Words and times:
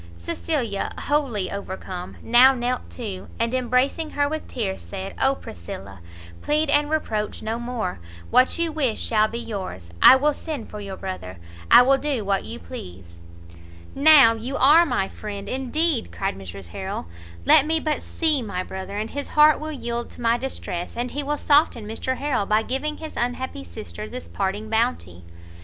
Cecilia, 0.17 0.91
wholly 0.97 1.51
overcome, 1.51 2.17
now 2.23 2.55
knelt 2.55 2.89
too, 2.89 3.27
and 3.39 3.53
embracing 3.53 4.09
her 4.17 4.27
with 4.27 4.47
tears, 4.47 4.81
said 4.81 5.13
"Oh 5.21 5.35
Priscilla, 5.35 5.99
plead 6.41 6.71
and 6.71 6.89
reproach 6.89 7.43
no 7.43 7.59
more! 7.59 7.99
what 8.31 8.57
you 8.57 8.71
wish 8.71 8.99
shall 8.99 9.27
be 9.27 9.37
yours, 9.37 9.91
I 10.01 10.15
will 10.15 10.33
send 10.33 10.71
for 10.71 10.79
your 10.79 10.97
brother, 10.97 11.37
I 11.69 11.83
will 11.83 11.99
do 11.99 12.25
what 12.25 12.45
you 12.45 12.57
please!" 12.57 13.19
"Now 13.93 14.33
you 14.33 14.57
are 14.57 14.87
my 14.87 15.07
friend 15.07 15.47
indeed!" 15.47 16.11
cried 16.11 16.35
Mrs 16.35 16.69
Harrel, 16.69 17.05
"let 17.45 17.67
me 17.67 17.79
but 17.79 18.01
see 18.01 18.41
my 18.41 18.63
brother, 18.63 18.97
and 18.97 19.11
his 19.11 19.27
heart 19.27 19.59
will 19.59 19.71
yield 19.71 20.09
to 20.09 20.21
my 20.21 20.35
distress, 20.35 20.97
and 20.97 21.11
he 21.11 21.21
will 21.21 21.37
soften 21.37 21.85
Mr 21.85 22.17
Harrel 22.17 22.47
by 22.47 22.63
giving 22.63 22.97
his 22.97 23.15
unhappy 23.15 23.63
sister 23.63 24.09
this 24.09 24.27
parting 24.27 24.67
bounty." 24.67 25.25